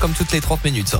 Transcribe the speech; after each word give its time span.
comme 0.00 0.12
toutes 0.12 0.32
les 0.32 0.40
30 0.40 0.64
minutes. 0.64 0.96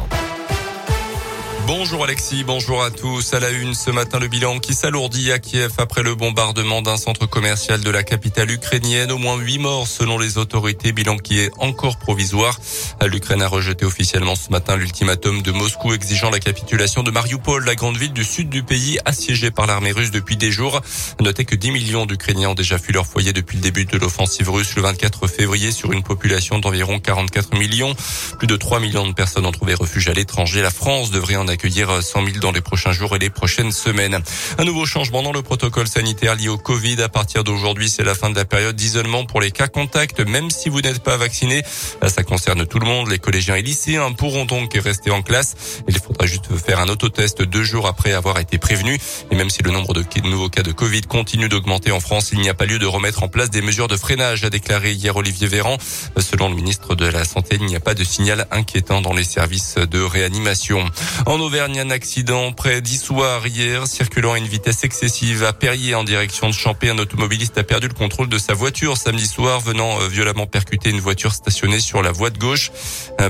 Bonjour 1.72 2.02
Alexis, 2.02 2.42
bonjour 2.42 2.82
à 2.82 2.90
tous. 2.90 3.32
À 3.32 3.38
la 3.38 3.50
une 3.50 3.74
ce 3.74 3.92
matin, 3.92 4.18
le 4.18 4.26
bilan 4.26 4.58
qui 4.58 4.74
s'alourdit 4.74 5.30
à 5.30 5.38
Kiev 5.38 5.70
après 5.78 6.02
le 6.02 6.16
bombardement 6.16 6.82
d'un 6.82 6.96
centre 6.96 7.26
commercial 7.26 7.80
de 7.80 7.90
la 7.90 8.02
capitale 8.02 8.50
ukrainienne. 8.50 9.12
Au 9.12 9.18
moins 9.18 9.36
huit 9.36 9.60
morts 9.60 9.86
selon 9.86 10.18
les 10.18 10.36
autorités, 10.36 10.90
bilan 10.90 11.16
qui 11.16 11.38
est 11.38 11.52
encore 11.58 11.96
provisoire. 11.96 12.58
L'Ukraine 13.06 13.40
a 13.40 13.46
rejeté 13.46 13.86
officiellement 13.86 14.34
ce 14.34 14.50
matin 14.50 14.74
l'ultimatum 14.74 15.42
de 15.42 15.52
Moscou 15.52 15.92
exigeant 15.92 16.30
la 16.30 16.40
capitulation 16.40 17.04
de 17.04 17.12
Mariupol, 17.12 17.64
la 17.64 17.76
grande 17.76 17.96
ville 17.96 18.12
du 18.12 18.24
sud 18.24 18.48
du 18.48 18.64
pays 18.64 18.98
assiégée 19.04 19.52
par 19.52 19.68
l'armée 19.68 19.92
russe 19.92 20.10
depuis 20.10 20.36
des 20.36 20.50
jours. 20.50 20.80
Notez 21.20 21.44
que 21.44 21.54
10 21.54 21.70
millions 21.70 22.04
d'Ukrainiens 22.04 22.48
ont 22.48 22.54
déjà 22.54 22.78
fui 22.78 22.92
leur 22.92 23.06
foyer 23.06 23.32
depuis 23.32 23.58
le 23.58 23.62
début 23.62 23.84
de 23.84 23.96
l'offensive 23.96 24.50
russe 24.50 24.74
le 24.74 24.82
24 24.82 25.28
février 25.28 25.70
sur 25.70 25.92
une 25.92 26.02
population 26.02 26.58
d'environ 26.58 26.98
44 26.98 27.56
millions. 27.56 27.94
Plus 28.38 28.48
de 28.48 28.56
3 28.56 28.80
millions 28.80 29.06
de 29.06 29.14
personnes 29.14 29.46
ont 29.46 29.52
trouvé 29.52 29.74
refuge 29.74 30.08
à 30.08 30.14
l'étranger. 30.14 30.62
La 30.62 30.72
France 30.72 31.12
devrait 31.12 31.36
en 31.36 31.46
accueillir 31.46 31.59
100 31.68 32.24
000 32.24 32.38
dans 32.40 32.52
les 32.52 32.60
prochains 32.60 32.92
jours 32.92 33.14
et 33.14 33.18
les 33.18 33.30
prochaines 33.30 33.72
semaines. 33.72 34.18
Un 34.58 34.64
nouveau 34.64 34.86
changement 34.86 35.22
dans 35.22 35.32
le 35.32 35.42
protocole 35.42 35.86
sanitaire 35.86 36.34
lié 36.34 36.48
au 36.48 36.58
Covid. 36.58 37.02
À 37.02 37.08
partir 37.08 37.44
d'aujourd'hui, 37.44 37.90
c'est 37.90 38.02
la 38.02 38.14
fin 38.14 38.30
de 38.30 38.36
la 38.36 38.44
période 38.44 38.76
d'isolement 38.76 39.24
pour 39.24 39.40
les 39.40 39.50
cas 39.50 39.68
contacts, 39.68 40.20
même 40.20 40.50
si 40.50 40.68
vous 40.68 40.80
n'êtes 40.80 41.02
pas 41.02 41.16
vacciné. 41.16 41.62
Ça 42.06 42.22
concerne 42.22 42.66
tout 42.66 42.78
le 42.78 42.86
monde. 42.86 43.08
Les 43.08 43.18
collégiens 43.18 43.56
et 43.56 43.62
lycéens 43.62 44.12
pourront 44.12 44.44
donc 44.44 44.72
rester 44.74 45.10
en 45.10 45.22
classe. 45.22 45.54
Il 45.88 45.98
faudra 45.98 46.26
juste 46.26 46.54
faire 46.56 46.80
un 46.80 46.88
autotest 46.88 47.42
deux 47.42 47.62
jours 47.62 47.86
après 47.86 48.12
avoir 48.12 48.38
été 48.38 48.58
prévenu. 48.58 48.98
Et 49.30 49.34
même 49.34 49.50
si 49.50 49.62
le 49.62 49.70
nombre 49.70 49.92
de 49.92 50.04
nouveaux 50.24 50.48
cas 50.48 50.62
de 50.62 50.72
Covid 50.72 51.02
continue 51.02 51.48
d'augmenter 51.48 51.92
en 51.92 52.00
France, 52.00 52.30
il 52.32 52.40
n'y 52.40 52.48
a 52.48 52.54
pas 52.54 52.66
lieu 52.66 52.78
de 52.78 52.86
remettre 52.86 53.22
en 53.22 53.28
place 53.28 53.50
des 53.50 53.62
mesures 53.62 53.88
de 53.88 53.96
freinage, 53.96 54.44
a 54.44 54.50
déclaré 54.50 54.92
hier 54.92 55.16
Olivier 55.16 55.46
Véran. 55.46 55.76
Selon 56.18 56.48
le 56.48 56.54
ministre 56.54 56.94
de 56.94 57.06
la 57.06 57.24
Santé, 57.24 57.56
il 57.60 57.66
n'y 57.66 57.76
a 57.76 57.80
pas 57.80 57.94
de 57.94 58.04
signal 58.04 58.46
inquiétant 58.50 59.00
dans 59.00 59.12
les 59.12 59.24
services 59.24 59.76
de 59.76 60.00
réanimation. 60.00 60.84
En 61.26 61.39
Auvergne, 61.40 61.80
un 61.80 61.90
accident 61.90 62.52
près 62.52 62.80
d'Issoire 62.80 63.46
hier, 63.46 63.86
circulant 63.86 64.32
à 64.32 64.38
une 64.38 64.46
vitesse 64.46 64.84
excessive 64.84 65.44
à 65.44 65.52
Perrier 65.52 65.94
en 65.94 66.04
direction 66.04 66.48
de 66.48 66.54
Champé. 66.54 66.90
Un 66.90 66.98
automobiliste 66.98 67.56
a 67.58 67.62
perdu 67.62 67.88
le 67.88 67.94
contrôle 67.94 68.28
de 68.28 68.38
sa 68.38 68.54
voiture 68.54 68.96
samedi 68.96 69.26
soir, 69.26 69.60
venant 69.60 70.00
euh, 70.00 70.08
violemment 70.08 70.46
percuter 70.46 70.90
une 70.90 71.00
voiture 71.00 71.32
stationnée 71.32 71.80
sur 71.80 72.02
la 72.02 72.12
voie 72.12 72.30
de 72.30 72.38
gauche. 72.38 72.70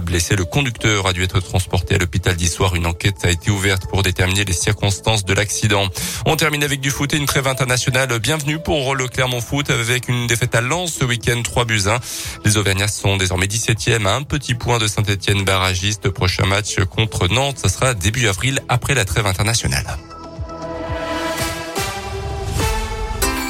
Blessé, 0.03 0.37
le 0.37 0.45
conducteur 0.45 1.07
a 1.07 1.13
dû 1.13 1.23
être 1.23 1.41
transporté 1.41 1.95
à 1.95 1.99
l'hôpital 1.99 2.37
d'Issoire. 2.37 2.75
Une 2.75 2.87
enquête 2.87 3.25
a 3.25 3.31
été 3.31 3.51
ouverte 3.51 3.87
pour 3.89 4.03
déterminer 4.03 4.45
les 4.45 4.53
circonstances 4.53 5.25
de 5.25 5.35
l'accident. 5.35 5.89
On 6.27 6.37
termine 6.37 6.65
avec 6.65 6.81
du 6.81 6.91
foot 6.91 7.13
et 7.15 7.17
une 7.17 7.27
trêve 7.27 7.47
internationale. 7.47 8.19
Bienvenue 8.19 8.59
pour 8.61 8.95
le 8.95 9.09
Clermont 9.09 9.41
Foot 9.41 9.71
avec 9.71 10.09
une 10.09 10.27
défaite 10.27 10.55
à 10.55 10.61
Lens 10.61 10.93
ce 11.01 11.05
week-end 11.05 11.41
3 11.43 11.65
buts 11.65 11.83
1. 11.87 11.99
Les 12.45 12.57
Auvergnats 12.57 12.89
sont 12.89 13.17
désormais 13.17 13.47
17e 13.47 14.07
à 14.07 14.15
un 14.15 14.23
petit 14.23 14.55
point 14.55 14.79
de 14.79 14.87
Saint-Etienne 14.87 15.45
barragiste. 15.45 16.09
Prochain 16.11 16.47
match 16.47 16.77
contre 16.85 17.29
Nantes, 17.29 17.59
ça 17.59 17.69
sera 17.69 17.95
début 18.01 18.27
avril 18.27 18.61
après 18.69 18.95
la 18.95 19.05
trêve 19.05 19.27
internationale. 19.27 19.87